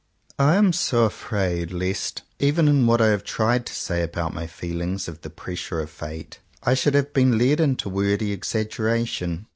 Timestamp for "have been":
6.95-7.37